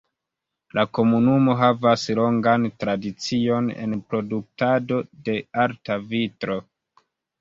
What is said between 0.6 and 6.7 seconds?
La komunumo havas longan tradicion en produktado de arta vitro.